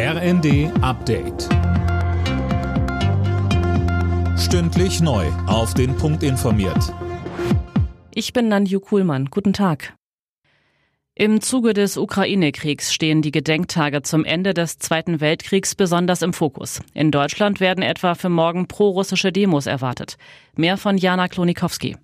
RND 0.00 0.70
Update. 0.80 1.48
Stündlich 4.38 5.00
neu. 5.00 5.26
Auf 5.48 5.74
den 5.74 5.96
Punkt 5.96 6.22
informiert. 6.22 6.94
Ich 8.14 8.32
bin 8.32 8.46
Nanju 8.46 8.78
Kuhlmann. 8.78 9.24
Guten 9.24 9.52
Tag. 9.52 9.96
Im 11.16 11.40
Zuge 11.40 11.74
des 11.74 11.96
Ukraine-Kriegs 11.96 12.94
stehen 12.94 13.22
die 13.22 13.32
Gedenktage 13.32 14.02
zum 14.02 14.24
Ende 14.24 14.54
des 14.54 14.78
Zweiten 14.78 15.20
Weltkriegs 15.20 15.74
besonders 15.74 16.22
im 16.22 16.32
Fokus. 16.32 16.80
In 16.94 17.10
Deutschland 17.10 17.58
werden 17.58 17.82
etwa 17.82 18.14
für 18.14 18.28
morgen 18.28 18.68
pro-russische 18.68 19.32
Demos 19.32 19.66
erwartet. 19.66 20.16
Mehr 20.54 20.76
von 20.76 20.96
Jana 20.96 21.26
Klonikowski. 21.26 21.96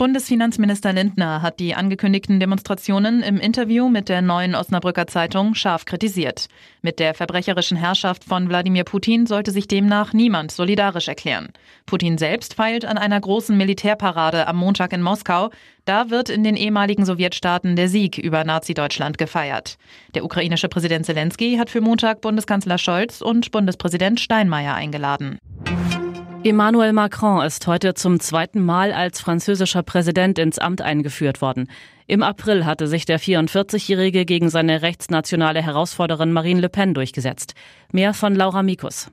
Bundesfinanzminister 0.00 0.94
Lindner 0.94 1.42
hat 1.42 1.60
die 1.60 1.74
angekündigten 1.74 2.40
Demonstrationen 2.40 3.22
im 3.22 3.36
Interview 3.36 3.90
mit 3.90 4.08
der 4.08 4.22
neuen 4.22 4.54
Osnabrücker 4.54 5.06
Zeitung 5.06 5.54
scharf 5.54 5.84
kritisiert. 5.84 6.46
Mit 6.80 6.98
der 6.98 7.12
verbrecherischen 7.12 7.76
Herrschaft 7.76 8.24
von 8.24 8.48
Wladimir 8.48 8.84
Putin 8.84 9.26
sollte 9.26 9.50
sich 9.50 9.68
demnach 9.68 10.14
niemand 10.14 10.52
solidarisch 10.52 11.08
erklären. 11.08 11.50
Putin 11.84 12.16
selbst 12.16 12.54
feilt 12.54 12.86
an 12.86 12.96
einer 12.96 13.20
großen 13.20 13.54
Militärparade 13.54 14.48
am 14.48 14.56
Montag 14.56 14.94
in 14.94 15.02
Moskau. 15.02 15.50
Da 15.84 16.08
wird 16.08 16.30
in 16.30 16.44
den 16.44 16.56
ehemaligen 16.56 17.04
Sowjetstaaten 17.04 17.76
der 17.76 17.90
Sieg 17.90 18.16
über 18.16 18.42
Nazi-Deutschland 18.42 19.18
gefeiert. 19.18 19.76
Der 20.14 20.24
ukrainische 20.24 20.70
Präsident 20.70 21.04
Zelensky 21.04 21.58
hat 21.58 21.68
für 21.68 21.82
Montag 21.82 22.22
Bundeskanzler 22.22 22.78
Scholz 22.78 23.20
und 23.20 23.50
Bundespräsident 23.50 24.18
Steinmeier 24.18 24.74
eingeladen. 24.74 25.38
Emmanuel 26.42 26.94
Macron 26.94 27.44
ist 27.44 27.66
heute 27.66 27.92
zum 27.92 28.18
zweiten 28.18 28.64
Mal 28.64 28.92
als 28.92 29.20
französischer 29.20 29.82
Präsident 29.82 30.38
ins 30.38 30.58
Amt 30.58 30.80
eingeführt 30.80 31.42
worden. 31.42 31.68
Im 32.06 32.22
April 32.22 32.64
hatte 32.64 32.86
sich 32.86 33.04
der 33.04 33.20
44-Jährige 33.20 34.24
gegen 34.24 34.48
seine 34.48 34.80
rechtsnationale 34.80 35.60
Herausforderin 35.60 36.32
Marine 36.32 36.62
Le 36.62 36.70
Pen 36.70 36.94
durchgesetzt. 36.94 37.54
Mehr 37.92 38.14
von 38.14 38.34
Laura 38.34 38.62
Mikus. 38.62 39.10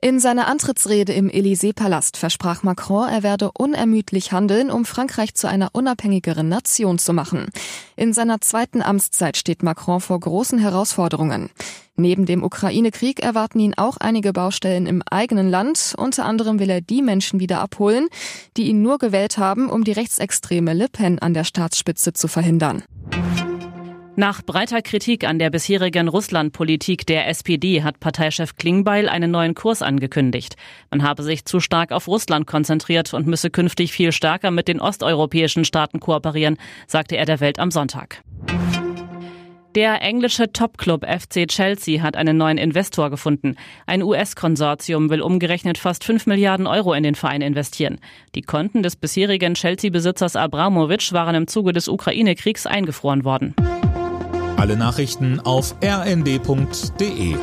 In 0.00 0.20
seiner 0.20 0.46
Antrittsrede 0.46 1.12
im 1.12 1.28
Élysée-Palast 1.28 2.18
versprach 2.18 2.62
Macron, 2.62 3.08
er 3.08 3.22
werde 3.22 3.50
unermüdlich 3.52 4.32
handeln, 4.32 4.70
um 4.70 4.84
Frankreich 4.84 5.34
zu 5.34 5.48
einer 5.48 5.70
unabhängigeren 5.72 6.48
Nation 6.48 6.98
zu 6.98 7.12
machen. 7.12 7.46
In 7.96 8.12
seiner 8.12 8.40
zweiten 8.40 8.80
Amtszeit 8.80 9.36
steht 9.36 9.62
Macron 9.62 10.00
vor 10.00 10.20
großen 10.20 10.58
Herausforderungen. 10.58 11.50
Neben 11.96 12.26
dem 12.26 12.42
Ukraine-Krieg 12.42 13.22
erwarten 13.22 13.60
ihn 13.60 13.74
auch 13.74 13.96
einige 13.98 14.32
Baustellen 14.32 14.86
im 14.86 15.02
eigenen 15.08 15.48
Land. 15.48 15.94
Unter 15.96 16.24
anderem 16.24 16.58
will 16.58 16.68
er 16.68 16.80
die 16.80 17.02
Menschen 17.02 17.38
wieder 17.38 17.60
abholen, 17.60 18.08
die 18.56 18.64
ihn 18.64 18.82
nur 18.82 18.98
gewählt 18.98 19.38
haben, 19.38 19.70
um 19.70 19.84
die 19.84 19.92
rechtsextreme 19.92 20.74
Le 20.74 20.88
Pen 20.88 21.20
an 21.20 21.34
der 21.34 21.44
Staatsspitze 21.44 22.12
zu 22.12 22.26
verhindern. 22.26 22.82
Nach 24.16 24.42
breiter 24.42 24.80
Kritik 24.82 25.24
an 25.24 25.38
der 25.38 25.50
bisherigen 25.50 26.06
Russlandpolitik 26.06 27.06
der 27.06 27.28
SPD 27.28 27.82
hat 27.82 27.98
Parteichef 27.98 28.56
Klingbeil 28.56 29.08
einen 29.08 29.30
neuen 29.30 29.54
Kurs 29.54 29.82
angekündigt. 29.82 30.56
Man 30.90 31.02
habe 31.02 31.24
sich 31.24 31.44
zu 31.44 31.58
stark 31.58 31.90
auf 31.90 32.06
Russland 32.06 32.46
konzentriert 32.46 33.12
und 33.14 33.26
müsse 33.26 33.50
künftig 33.50 33.92
viel 33.92 34.12
stärker 34.12 34.52
mit 34.52 34.66
den 34.68 34.80
osteuropäischen 34.80 35.64
Staaten 35.64 35.98
kooperieren, 35.98 36.58
sagte 36.86 37.16
er 37.16 37.24
der 37.24 37.40
Welt 37.40 37.58
am 37.58 37.72
Sonntag. 37.72 38.22
Der 39.74 40.02
englische 40.02 40.52
Topclub 40.52 41.04
FC 41.04 41.48
Chelsea 41.48 42.00
hat 42.00 42.16
einen 42.16 42.36
neuen 42.36 42.58
Investor 42.58 43.10
gefunden. 43.10 43.56
Ein 43.86 44.04
US-Konsortium 44.04 45.10
will 45.10 45.20
umgerechnet 45.20 45.78
fast 45.78 46.04
5 46.04 46.26
Milliarden 46.26 46.68
Euro 46.68 46.92
in 46.92 47.02
den 47.02 47.16
Verein 47.16 47.42
investieren. 47.42 47.98
Die 48.36 48.42
Konten 48.42 48.84
des 48.84 48.94
bisherigen 48.94 49.54
Chelsea-Besitzers 49.54 50.36
Abramovic 50.36 51.12
waren 51.12 51.34
im 51.34 51.48
Zuge 51.48 51.72
des 51.72 51.88
Ukraine-Kriegs 51.88 52.66
eingefroren 52.66 53.24
worden. 53.24 53.56
Alle 54.56 54.76
Nachrichten 54.76 55.40
auf 55.40 55.74
rnd.de 55.82 57.34